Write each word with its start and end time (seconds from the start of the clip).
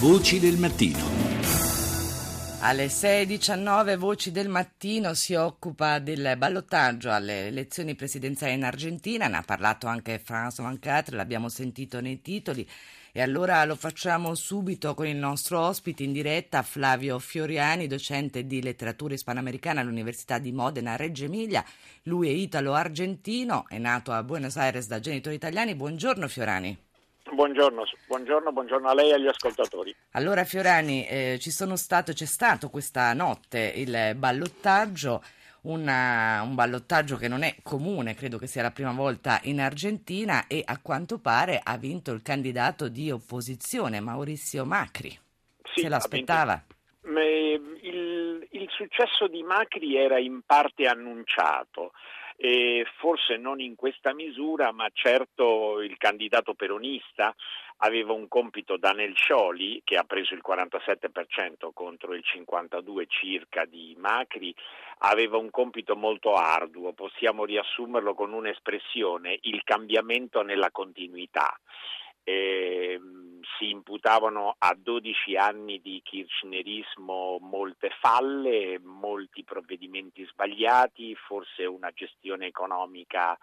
Voci 0.00 0.40
del 0.40 0.56
mattino. 0.58 0.98
Alle 2.60 2.86
6.19 2.86 3.96
Voci 3.96 4.32
del 4.32 4.48
Mattino 4.48 5.14
si 5.14 5.34
occupa 5.34 6.00
del 6.00 6.34
ballottaggio 6.36 7.12
alle 7.12 7.46
elezioni 7.46 7.94
presidenziali 7.94 8.54
in 8.54 8.64
Argentina, 8.64 9.28
ne 9.28 9.36
ha 9.36 9.42
parlato 9.42 9.86
anche 9.86 10.20
François 10.22 10.62
Mancatre, 10.62 11.14
l'abbiamo 11.14 11.48
sentito 11.48 12.00
nei 12.00 12.20
titoli. 12.20 12.68
E 13.12 13.22
allora 13.22 13.64
lo 13.64 13.76
facciamo 13.76 14.34
subito 14.34 14.94
con 14.94 15.06
il 15.06 15.16
nostro 15.16 15.60
ospite 15.60 16.02
in 16.02 16.12
diretta, 16.12 16.62
Flavio 16.62 17.18
Fioriani, 17.20 17.86
docente 17.86 18.46
di 18.46 18.60
letteratura 18.60 19.14
ispanoamericana 19.14 19.80
all'Università 19.80 20.38
di 20.38 20.50
Modena 20.50 20.96
Reggio 20.96 21.24
Emilia. 21.24 21.64
Lui 22.02 22.28
è 22.28 22.32
italo-argentino, 22.32 23.66
è 23.68 23.78
nato 23.78 24.10
a 24.10 24.24
Buenos 24.24 24.56
Aires 24.56 24.88
da 24.88 24.98
genitori 24.98 25.36
italiani. 25.36 25.76
Buongiorno 25.76 26.26
Fiorani. 26.26 26.83
Buongiorno, 27.34 27.84
buongiorno, 28.06 28.52
buongiorno, 28.52 28.88
a 28.88 28.94
lei 28.94 29.10
e 29.10 29.14
agli 29.14 29.26
ascoltatori. 29.26 29.94
Allora 30.12 30.44
Fiorani, 30.44 31.04
eh, 31.06 31.38
stato, 31.40 32.12
c'è 32.12 32.24
stato 32.24 32.70
questa 32.70 33.12
notte 33.12 33.72
il 33.74 34.14
ballottaggio, 34.16 35.22
una, 35.62 36.42
un 36.42 36.54
ballottaggio 36.54 37.16
che 37.16 37.26
non 37.26 37.42
è 37.42 37.56
comune, 37.62 38.14
credo 38.14 38.38
che 38.38 38.46
sia 38.46 38.62
la 38.62 38.70
prima 38.70 38.92
volta 38.92 39.40
in 39.44 39.60
Argentina 39.60 40.46
e 40.46 40.62
a 40.64 40.78
quanto 40.80 41.18
pare 41.18 41.60
ha 41.62 41.76
vinto 41.76 42.12
il 42.12 42.22
candidato 42.22 42.88
di 42.88 43.10
opposizione 43.10 43.98
Maurizio 43.98 44.64
Macri. 44.64 45.10
Sì, 45.74 45.80
Se 45.80 45.88
l'aspettava? 45.88 46.62
Il, 47.02 48.46
il 48.50 48.68
successo 48.70 49.26
di 49.26 49.42
Macri 49.42 49.96
era 49.96 50.18
in 50.18 50.42
parte 50.46 50.86
annunciato 50.86 51.92
e 52.36 52.86
forse 52.98 53.36
non 53.36 53.60
in 53.60 53.74
questa 53.76 54.12
misura, 54.12 54.72
ma 54.72 54.88
certo 54.92 55.80
il 55.80 55.96
candidato 55.96 56.54
peronista 56.54 57.34
aveva 57.78 58.12
un 58.12 58.28
compito 58.28 58.76
da 58.76 58.94
Scioli, 59.14 59.82
che 59.84 59.96
ha 59.96 60.04
preso 60.04 60.34
il 60.34 60.42
47% 60.46 61.70
contro 61.72 62.14
il 62.14 62.24
52% 62.24 63.04
circa 63.08 63.64
di 63.64 63.94
Macri, 63.98 64.54
aveva 64.98 65.36
un 65.36 65.50
compito 65.50 65.96
molto 65.96 66.34
arduo, 66.34 66.92
possiamo 66.92 67.44
riassumerlo 67.44 68.14
con 68.14 68.32
un'espressione, 68.32 69.38
il 69.42 69.62
cambiamento 69.64 70.42
nella 70.42 70.70
continuità. 70.70 71.58
E, 72.22 72.98
si 73.58 73.70
imputavano 73.70 74.54
a 74.58 74.74
12 74.76 75.36
anni 75.36 75.80
di 75.80 76.00
kirchnerismo 76.02 77.38
molte 77.40 77.90
falle, 78.00 78.78
molti 78.78 79.44
provvedimenti 79.44 80.24
sbagliati, 80.24 81.14
forse 81.14 81.64
una 81.64 81.90
gestione 81.92 82.46
economica 82.46 83.38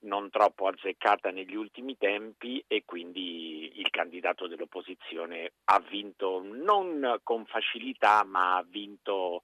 non 0.00 0.30
troppo 0.30 0.68
azzeccata 0.68 1.30
negli 1.30 1.56
ultimi 1.56 1.96
tempi 1.96 2.62
e 2.68 2.84
quindi 2.84 3.80
il 3.80 3.90
candidato 3.90 4.46
dell'opposizione 4.46 5.52
ha 5.64 5.80
vinto 5.80 6.40
non 6.44 7.18
con 7.24 7.44
facilità 7.46 8.22
ma 8.24 8.56
ha 8.56 8.64
vinto 8.68 9.42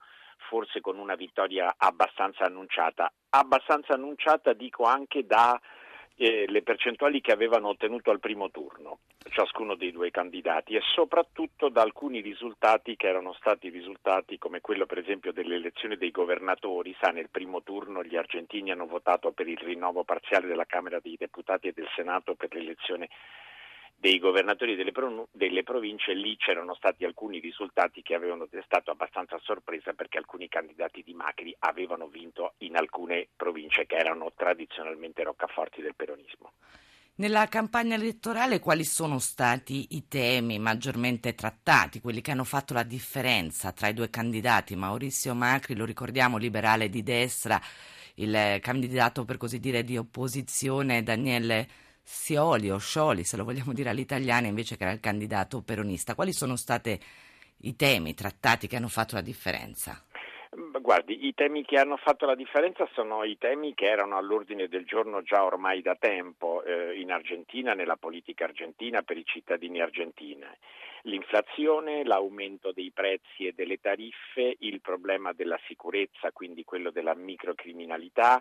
forse 0.48 0.80
con 0.80 0.98
una 0.98 1.14
vittoria 1.14 1.74
abbastanza 1.76 2.44
annunciata. 2.44 3.12
Abbastanza 3.30 3.94
annunciata 3.94 4.52
dico 4.52 4.84
anche 4.84 5.26
da 5.26 5.58
eh, 6.16 6.44
le 6.48 6.62
percentuali 6.62 7.20
che 7.20 7.32
avevano 7.32 7.68
ottenuto 7.68 8.10
al 8.10 8.20
primo 8.20 8.50
turno 8.50 8.98
ciascuno 9.30 9.74
dei 9.74 9.90
due 9.90 10.10
candidati 10.10 10.74
e 10.74 10.80
soprattutto 10.94 11.68
da 11.68 11.82
alcuni 11.82 12.20
risultati 12.20 12.94
che 12.94 13.08
erano 13.08 13.32
stati 13.32 13.68
risultati 13.68 14.38
come 14.38 14.60
quello 14.60 14.86
per 14.86 14.98
esempio 14.98 15.32
delle 15.32 15.56
elezioni 15.56 15.96
dei 15.96 16.12
governatori, 16.12 16.94
sa 17.00 17.10
nel 17.10 17.30
primo 17.30 17.62
turno 17.62 18.04
gli 18.04 18.16
argentini 18.16 18.70
hanno 18.70 18.86
votato 18.86 19.32
per 19.32 19.48
il 19.48 19.58
rinnovo 19.58 20.04
parziale 20.04 20.46
della 20.46 20.66
Camera 20.66 21.00
dei 21.00 21.16
Deputati 21.18 21.68
e 21.68 21.72
del 21.72 21.88
Senato 21.96 22.34
per 22.34 22.54
l'elezione 22.54 23.08
dei 23.96 24.18
governatori 24.18 24.74
delle, 24.74 24.92
pro- 24.92 25.28
delle, 25.32 25.62
province, 25.62 26.12
lì 26.12 26.36
c'erano 26.36 26.74
stati 26.74 27.04
alcuni 27.04 27.38
risultati 27.38 28.02
che 28.02 28.14
avevano 28.14 28.46
destato 28.50 28.90
abbastanza 28.90 29.38
sorpresa 29.42 29.94
perché 29.94 30.18
alcuni 30.18 30.48
candidati 30.48 31.02
di 31.02 31.14
Macri 31.14 31.54
avevano 31.60 32.08
vinto 32.08 32.53
province 33.64 33.86
che 33.86 33.96
erano 33.96 34.32
tradizionalmente 34.36 35.22
roccaforti 35.22 35.80
del 35.80 35.94
peronismo. 35.94 36.52
Nella 37.16 37.46
campagna 37.46 37.94
elettorale 37.94 38.58
quali 38.58 38.84
sono 38.84 39.20
stati 39.20 39.86
i 39.90 40.08
temi 40.08 40.58
maggiormente 40.58 41.34
trattati, 41.34 42.00
quelli 42.00 42.20
che 42.20 42.32
hanno 42.32 42.44
fatto 42.44 42.74
la 42.74 42.82
differenza 42.82 43.70
tra 43.72 43.86
i 43.88 43.94
due 43.94 44.10
candidati? 44.10 44.74
Maurizio 44.74 45.32
Macri, 45.34 45.76
lo 45.76 45.84
ricordiamo, 45.84 46.38
liberale 46.38 46.88
di 46.88 47.04
destra, 47.04 47.60
il 48.16 48.58
candidato 48.60 49.24
per 49.24 49.36
così 49.36 49.60
dire 49.60 49.84
di 49.84 49.96
opposizione 49.96 51.04
Daniele 51.04 51.68
Scioli 52.02 52.70
o 52.70 52.78
Scioli, 52.78 53.24
se 53.24 53.36
lo 53.36 53.44
vogliamo 53.44 53.72
dire 53.72 53.90
all'italiana, 53.90 54.48
invece 54.48 54.76
che 54.76 54.82
era 54.82 54.92
il 54.92 55.00
candidato 55.00 55.62
peronista. 55.62 56.16
Quali 56.16 56.32
sono 56.32 56.56
stati 56.56 57.00
i 57.58 57.76
temi 57.76 58.14
trattati 58.14 58.66
che 58.66 58.76
hanno 58.76 58.88
fatto 58.88 59.14
la 59.14 59.22
differenza? 59.22 60.04
Guardi, 60.80 61.26
i 61.26 61.34
temi 61.34 61.64
che 61.64 61.78
hanno 61.78 61.96
fatto 61.96 62.26
la 62.26 62.36
differenza 62.36 62.88
sono 62.92 63.24
i 63.24 63.36
temi 63.38 63.74
che 63.74 63.86
erano 63.86 64.16
all'ordine 64.16 64.68
del 64.68 64.84
giorno 64.84 65.22
già 65.22 65.44
ormai 65.44 65.82
da 65.82 65.96
tempo 65.96 66.62
eh, 66.62 66.98
in 67.00 67.10
Argentina, 67.10 67.74
nella 67.74 67.96
politica 67.96 68.44
argentina, 68.44 69.02
per 69.02 69.16
i 69.16 69.24
cittadini 69.24 69.80
argentini. 69.80 70.46
L'inflazione, 71.02 72.04
l'aumento 72.04 72.72
dei 72.72 72.92
prezzi 72.92 73.46
e 73.46 73.52
delle 73.52 73.80
tariffe, 73.80 74.56
il 74.60 74.80
problema 74.80 75.32
della 75.32 75.58
sicurezza, 75.66 76.30
quindi 76.32 76.64
quello 76.64 76.90
della 76.90 77.14
microcriminalità, 77.14 78.40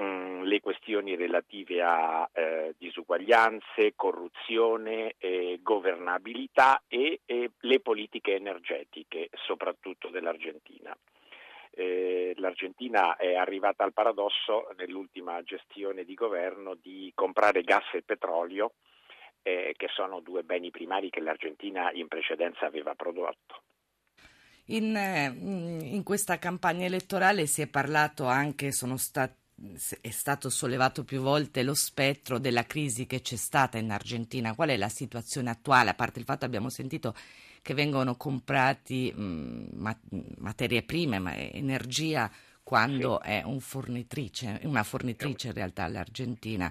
Mm, 0.00 0.44
le 0.44 0.60
questioni 0.60 1.16
relative 1.16 1.82
a 1.82 2.28
eh, 2.32 2.72
disuguaglianze, 2.78 3.94
corruzione, 3.96 5.14
eh, 5.18 5.58
governabilità 5.60 6.84
e, 6.86 7.22
e, 7.26 7.50
le 7.58 7.80
politiche 7.80 8.36
energetiche, 8.36 9.28
soprattutto 9.44 10.08
dell'Argentina. 10.08 10.96
Eh, 11.78 12.34
L'Argentina 12.38 13.14
è 13.14 13.36
arrivata 13.36 13.84
al 13.84 13.92
paradosso 13.92 14.68
nell'ultima 14.76 15.40
gestione 15.44 16.02
di 16.02 16.14
governo 16.14 16.74
di 16.74 17.12
comprare 17.14 17.62
gas 17.62 17.84
e 17.92 18.02
petrolio, 18.02 18.72
eh, 19.42 19.74
che 19.76 19.86
sono 19.94 20.18
due 20.18 20.42
beni 20.42 20.72
primari 20.72 21.08
che 21.08 21.20
l'Argentina 21.20 21.92
in 21.92 22.08
precedenza 22.08 22.66
aveva 22.66 22.96
prodotto. 22.96 23.62
In, 24.70 24.96
eh, 24.96 25.26
in, 25.28 26.02
questa 26.02 26.40
campagna 26.40 26.84
elettorale 26.84 27.46
si 27.46 27.62
è 27.62 27.68
parlato 27.68 28.26
anche, 28.26 28.72
sono 28.72 28.96
stati 28.96 29.36
è 30.00 30.10
stato 30.10 30.50
sollevato 30.50 31.02
più 31.02 31.20
volte 31.20 31.64
lo 31.64 31.74
spettro 31.74 32.38
della 32.38 32.62
crisi 32.62 33.06
che 33.06 33.20
c'è 33.20 33.34
stata 33.34 33.76
in 33.76 33.90
Argentina. 33.90 34.54
Qual 34.54 34.68
è 34.68 34.76
la 34.76 34.88
situazione 34.88 35.50
attuale? 35.50 35.90
A 35.90 35.94
parte 35.94 36.20
il 36.20 36.24
fatto 36.24 36.40
che 36.40 36.46
abbiamo 36.46 36.68
sentito 36.68 37.12
che 37.62 37.74
vengono 37.74 38.16
comprati 38.16 39.12
mh, 39.12 39.96
materie 40.38 40.82
prime, 40.82 41.18
ma 41.18 41.36
energia 41.36 42.30
quando 42.62 43.18
sì. 43.22 43.30
è 43.30 43.42
un 43.44 43.60
fornitrice, 43.60 44.60
una 44.64 44.82
fornitrice 44.82 45.48
in 45.48 45.54
realtà 45.54 45.88
l'Argentina. 45.88 46.70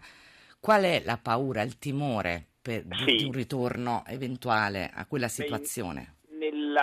Qual 0.60 0.84
è 0.84 1.02
la 1.04 1.18
paura, 1.18 1.64
il 1.64 1.80
timore 1.80 2.46
per, 2.62 2.86
sì. 3.06 3.16
di 3.16 3.24
un 3.24 3.32
ritorno 3.32 4.04
eventuale 4.06 4.92
a 4.94 5.06
quella 5.06 5.28
situazione? 5.28 6.18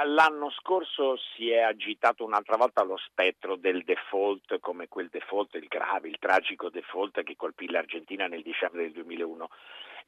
L'anno 0.07 0.51
scorso 0.51 1.17
si 1.17 1.51
è 1.51 1.61
agitato 1.61 2.25
un'altra 2.25 2.57
volta 2.57 2.83
lo 2.83 2.97
spettro 2.97 3.55
del 3.55 3.85
default, 3.85 4.59
come 4.59 4.89
quel 4.89 5.09
default, 5.09 5.55
il 5.55 5.69
grave, 5.69 6.09
il 6.09 6.19
tragico 6.19 6.69
default 6.69 7.23
che 7.23 7.37
colpì 7.37 7.71
l'Argentina 7.71 8.27
nel 8.27 8.43
dicembre 8.43 8.83
del 8.83 8.93
2001. 8.93 9.49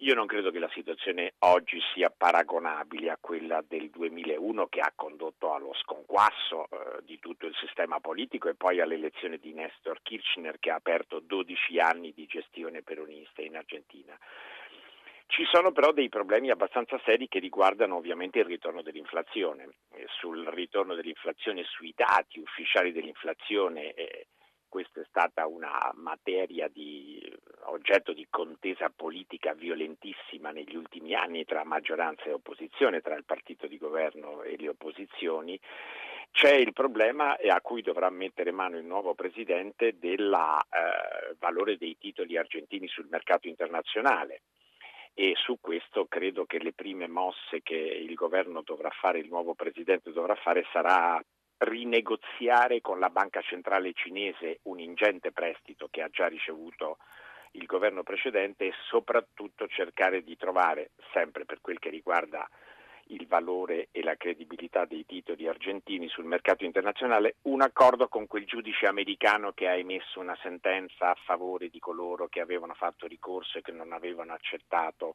Io 0.01 0.15
non 0.15 0.27
credo 0.27 0.51
che 0.51 0.59
la 0.59 0.71
situazione 0.75 1.33
oggi 1.39 1.81
sia 1.95 2.13
paragonabile 2.15 3.09
a 3.09 3.17
quella 3.19 3.65
del 3.67 3.89
2001 3.89 4.67
che 4.67 4.81
ha 4.81 4.93
condotto 4.95 5.55
allo 5.55 5.73
sconquasso 5.73 6.69
eh, 6.69 7.03
di 7.03 7.19
tutto 7.19 7.47
il 7.47 7.55
sistema 7.55 7.99
politico 7.99 8.51
e 8.51 8.55
poi 8.55 8.83
all'elezione 8.83 9.39
di 9.39 9.55
Nestor 9.55 10.01
Kirchner 10.03 10.59
che 10.59 10.71
ha 10.71 10.75
aperto 10.75 11.21
12 11.21 11.79
anni 11.79 12.13
di 12.13 12.27
gestione 12.27 12.83
peronista 12.83 13.41
in 13.41 13.57
Argentina. 13.57 14.19
Ci 15.29 15.45
sono 15.51 15.73
però 15.73 15.93
dei 15.93 16.11
problemi 16.11 16.51
abbastanza 16.51 17.01
seri 17.03 17.27
che 17.27 17.39
riguardano 17.39 17.97
ovviamente 17.97 18.39
il 18.39 18.45
ritorno 18.45 18.83
dell'inflazione. 18.83 19.71
Eh, 19.95 20.07
sul 20.19 20.47
ritorno 20.49 20.95
dell'inflazione, 20.95 21.65
sui 21.65 21.95
dati 21.97 22.39
ufficiali 22.39 22.93
dell'inflazione, 22.93 23.95
eh, 23.95 24.27
questa 24.69 25.01
è 25.01 25.05
stata 25.09 25.47
una 25.47 25.91
materia 25.95 26.69
di 26.69 27.35
oggetto 27.71 28.13
di 28.13 28.27
contesa 28.31 28.91
politica 28.95 29.55
violentissima 29.55 30.51
negli 30.51 30.77
ultimi 30.77 31.15
anni 31.15 31.45
tra 31.45 31.65
maggioranza 31.65 32.25
e 32.25 32.33
opposizione, 32.33 33.01
tra 33.01 33.15
il 33.15 33.25
partito 33.25 33.67
di 33.67 33.79
governo 33.79 34.43
e 34.43 34.57
le 34.59 34.69
opposizioni. 34.69 35.59
C'è 36.31 36.55
il 36.55 36.73
problema 36.73 37.37
a 37.37 37.61
cui 37.61 37.83
dovrà 37.83 38.11
mettere 38.11 38.51
mano 38.51 38.77
il 38.77 38.85
nuovo 38.85 39.15
presidente 39.15 39.99
del 39.99 40.33
eh, 40.33 41.35
valore 41.39 41.79
dei 41.79 41.97
titoli 41.99 42.37
argentini 42.37 42.87
sul 42.89 43.07
mercato 43.09 43.49
internazionale 43.49 44.43
e 45.15 45.33
su 45.35 45.57
questo 45.63 46.05
credo 46.07 46.45
che 46.45 46.59
le 46.59 46.75
prime 46.75 47.09
mosse 47.09 47.63
che 47.63 47.75
il 47.75 48.13
governo 48.13 48.61
dovrà 48.61 48.91
fare, 48.91 49.19
il 49.19 49.29
nuovo 49.29 49.55
presidente 49.55 50.13
dovrà 50.13 50.35
fare 50.35 50.67
sarà 50.73 51.19
rinegoziare 51.59 52.83
con 52.83 52.99
la 52.99 53.09
banca 53.09 53.41
centrale 53.41 53.95
cinese 53.95 54.59
un 54.65 54.79
ingente 54.79 55.33
prestito 55.33 55.89
che 55.91 56.03
ha 56.03 56.09
già 56.11 56.27
ricevuto 56.27 56.99
il 57.57 57.67
governo 57.67 58.03
precedente 58.03 58.67
e 58.67 58.73
soprattutto 58.89 59.67
cercare 59.67 60.23
di 60.23 60.37
trovare, 60.37 60.91
sempre 61.13 61.45
per 61.45 61.61
quel 61.61 61.79
che 61.79 61.91
riguarda 61.91 62.49
il 63.09 63.27
valore 63.27 63.89
e 63.93 64.03
la 64.03 64.17
credibilità 64.17 64.85
dei 64.85 65.07
titoli 65.07 65.47
argentini 65.47 66.09
sul 66.09 66.25
mercato 66.25 66.65
internazionale, 66.65 67.37
un 67.43 67.63
accordo 67.63 68.09
con 68.09 68.27
quel 68.27 68.47
giudice 68.47 68.87
americano 68.87 69.53
che 69.53 69.69
ha 69.69 69.77
emesso 69.77 70.19
una 70.19 70.37
sentenza 70.43 71.11
a 71.11 71.17
favore 71.25 71.69
di 71.69 71.79
coloro 71.79 72.29
che 72.29 72.41
avevano 72.41 72.75
fatto 72.75 73.07
ricorso 73.07 73.59
e 73.59 73.63
che 73.63 73.73
non 73.73 73.93
avevano 73.93 74.33
accettato 74.33 75.15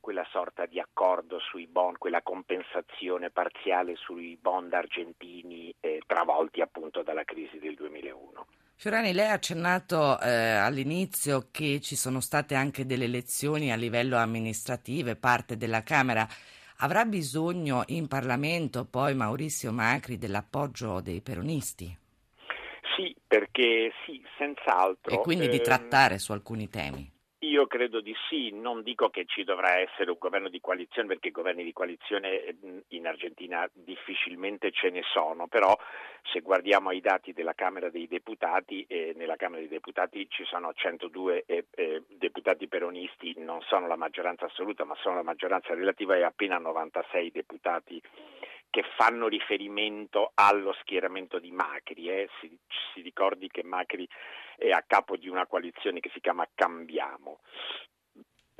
quella 0.00 0.26
sorta 0.30 0.66
di 0.66 0.78
accordo 0.78 1.38
sui 1.38 1.66
bond, 1.66 1.96
quella 1.96 2.20
compensazione 2.20 3.30
parziale 3.30 3.96
sui 3.96 4.36
bond 4.38 4.70
argentini 4.74 5.74
eh, 5.80 6.02
travolti 6.06 6.60
appunto 6.60 7.02
dalla 7.02 7.24
crisi 7.24 7.58
del 7.58 7.74
2001. 7.74 8.33
Fiorani, 8.76 9.12
lei 9.12 9.28
ha 9.28 9.32
accennato 9.32 10.20
eh, 10.20 10.28
all'inizio 10.30 11.48
che 11.50 11.80
ci 11.80 11.96
sono 11.96 12.20
state 12.20 12.54
anche 12.54 12.84
delle 12.84 13.04
elezioni 13.04 13.72
a 13.72 13.76
livello 13.76 14.16
amministrativo, 14.16 15.14
parte 15.16 15.56
della 15.56 15.82
Camera. 15.82 16.26
Avrà 16.78 17.04
bisogno 17.04 17.84
in 17.86 18.08
Parlamento 18.08 18.84
poi 18.84 19.14
Maurizio 19.14 19.72
Macri 19.72 20.18
dell'appoggio 20.18 21.00
dei 21.00 21.22
peronisti? 21.22 21.96
Sì, 22.96 23.14
perché 23.26 23.92
sì, 24.04 24.22
senz'altro. 24.36 25.14
E 25.14 25.20
quindi 25.20 25.48
di 25.48 25.56
ehm, 25.56 25.62
trattare 25.62 26.18
su 26.18 26.32
alcuni 26.32 26.68
temi. 26.68 27.13
Io 27.44 27.66
credo 27.66 28.00
di 28.00 28.14
sì, 28.28 28.50
non 28.52 28.82
dico 28.82 29.10
che 29.10 29.26
ci 29.26 29.44
dovrà 29.44 29.78
essere 29.78 30.10
un 30.10 30.16
governo 30.18 30.48
di 30.48 30.60
coalizione 30.60 31.08
perché 31.08 31.30
governi 31.30 31.62
di 31.62 31.74
coalizione 31.74 32.56
in 32.88 33.06
Argentina 33.06 33.68
difficilmente 33.70 34.70
ce 34.70 34.88
ne 34.88 35.02
sono, 35.12 35.46
però 35.46 35.76
se 36.22 36.40
guardiamo 36.40 36.88
ai 36.88 37.02
dati 37.02 37.34
della 37.34 37.52
Camera 37.52 37.90
dei 37.90 38.08
Deputati, 38.08 38.86
eh, 38.88 39.12
nella 39.16 39.36
Camera 39.36 39.60
dei 39.60 39.68
Deputati 39.68 40.26
ci 40.30 40.44
sono 40.44 40.72
102 40.72 41.44
eh, 41.44 41.66
eh, 41.74 42.02
deputati 42.08 42.66
peronisti, 42.66 43.34
non 43.36 43.60
sono 43.60 43.86
la 43.86 43.96
maggioranza 43.96 44.46
assoluta 44.46 44.84
ma 44.84 44.94
sono 45.02 45.16
la 45.16 45.22
maggioranza 45.22 45.74
relativa 45.74 46.16
e 46.16 46.22
appena 46.22 46.56
96 46.56 47.30
deputati 47.30 48.00
che 48.74 48.82
fanno 48.96 49.28
riferimento 49.28 50.32
allo 50.34 50.72
schieramento 50.80 51.38
di 51.38 51.52
Macri. 51.52 52.08
Eh. 52.08 52.28
Si, 52.40 52.58
si, 52.92 53.02
ricordi 53.02 53.46
che 53.46 53.62
Macri 53.62 54.08
è 54.56 54.70
a 54.70 54.82
capo 54.84 55.16
di 55.16 55.28
una 55.28 55.46
coalizione 55.46 56.00
che 56.00 56.10
si 56.12 56.18
chiama 56.18 56.44
Cambiamo. 56.56 57.38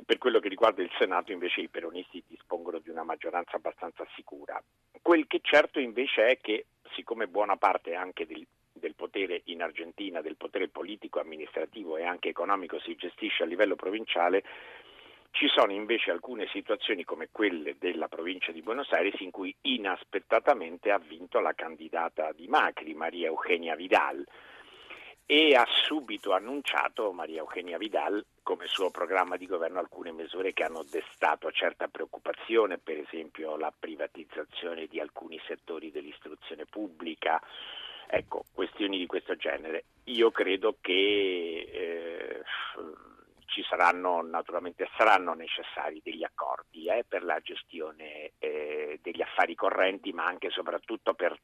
Per 0.05 0.17
quello 0.17 0.39
che 0.39 0.47
riguarda 0.47 0.81
il 0.81 0.91
Senato 0.97 1.33
invece 1.33 1.59
i 1.59 1.67
peronisti 1.67 2.23
dispongono 2.25 2.79
di 2.79 2.89
una 2.89 3.03
maggioranza 3.03 3.57
abbastanza 3.57 4.07
sicura. 4.15 4.63
Quel 5.01 5.27
che 5.27 5.41
certo 5.41 5.81
invece 5.81 6.27
è 6.27 6.37
che 6.39 6.67
siccome 6.93 7.27
buona 7.27 7.57
parte 7.57 7.93
anche 7.93 8.25
del, 8.25 8.47
del 8.71 8.95
potere 8.95 9.41
in 9.45 9.61
Argentina, 9.61 10.21
del 10.21 10.37
potere 10.37 10.69
politico, 10.69 11.19
amministrativo 11.19 11.97
e 11.97 12.05
anche 12.05 12.29
economico 12.29 12.79
si 12.79 12.95
gestisce 12.95 13.43
a 13.43 13.47
livello 13.47 13.75
provinciale, 13.75 14.45
ci 15.35 15.49
sono 15.49 15.73
invece 15.73 16.11
alcune 16.11 16.47
situazioni 16.47 17.03
come 17.03 17.27
quelle 17.29 17.75
della 17.77 18.07
provincia 18.07 18.53
di 18.53 18.61
Buenos 18.61 18.89
Aires 18.93 19.19
in 19.19 19.31
cui 19.31 19.53
inaspettatamente 19.63 20.91
ha 20.91 20.97
vinto 20.97 21.41
la 21.41 21.51
candidata 21.53 22.31
di 22.31 22.47
Macri, 22.47 22.93
Maria 22.93 23.27
Eugenia 23.27 23.75
Vidal, 23.75 24.25
e 25.25 25.55
ha 25.55 25.65
subito 25.67 26.31
annunciato 26.31 27.11
Maria 27.11 27.39
Eugenia 27.39 27.77
Vidal 27.77 28.23
come 28.43 28.67
suo 28.67 28.91
programma 28.91 29.35
di 29.35 29.45
governo 29.45 29.79
alcune 29.79 30.13
misure 30.13 30.53
che 30.53 30.63
hanno 30.63 30.85
destato 30.89 31.51
certa 31.51 31.89
preoccupazione, 31.89 32.77
per 32.77 32.97
esempio 32.99 33.57
la 33.57 33.73
privatizzazione 33.77 34.87
di 34.87 35.01
alcuni 35.01 35.37
settori 35.45 35.91
dell'istruzione 35.91 36.63
pubblica, 36.65 37.41
ecco, 38.07 38.45
questioni 38.53 38.97
di 38.97 39.05
questo 39.05 39.35
genere. 39.35 39.83
Io 40.05 40.31
credo 40.31 40.77
che 40.79 40.91
eh, 40.93 41.94
ci 43.55 43.63
saranno 43.69 44.21
naturalmente 44.21 44.85
saranno 44.97 45.33
necessari 45.33 46.01
degli 46.03 46.25
accordi 46.25 46.87
eh, 46.87 47.05
per 47.07 47.23
la 47.23 47.39
gestione 47.41 48.33
eh, 48.37 48.99
degli 49.01 49.21
affari 49.21 49.55
correnti, 49.55 50.11
ma 50.11 50.25
anche 50.25 50.47
e 50.47 50.49
soprattutto 50.49 51.13
per 51.13 51.39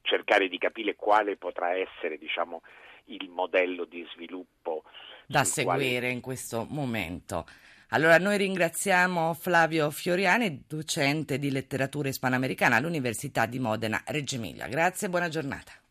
cercare 0.00 0.48
di 0.48 0.58
capire 0.58 0.96
quale 0.96 1.36
potrà 1.36 1.76
essere 1.76 2.18
diciamo, 2.18 2.62
il 3.04 3.28
modello 3.28 3.84
di 3.84 4.04
sviluppo 4.12 4.82
da 5.24 5.44
seguire 5.44 5.98
quale... 6.00 6.10
in 6.10 6.20
questo 6.20 6.66
momento. 6.68 7.46
Allora 7.90 8.18
noi 8.18 8.38
ringraziamo 8.38 9.32
Flavio 9.34 9.88
Fioriani, 9.90 10.64
docente 10.66 11.38
di 11.38 11.52
letteratura 11.52 12.08
ispanoamericana 12.08 12.74
all'Università 12.74 13.46
di 13.46 13.60
Modena 13.60 14.02
Reggio 14.06 14.34
Emilia. 14.34 14.66
Grazie 14.66 15.06
e 15.06 15.10
buona 15.10 15.28
giornata. 15.28 15.72